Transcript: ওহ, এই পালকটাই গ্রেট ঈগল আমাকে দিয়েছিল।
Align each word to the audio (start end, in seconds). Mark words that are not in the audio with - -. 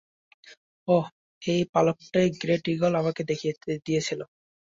ওহ, 0.87 1.05
এই 1.41 1.61
পালকটাই 1.73 2.27
গ্রেট 2.41 2.63
ঈগল 2.73 2.93
আমাকে 3.01 3.21
দিয়েছিল। 3.85 4.19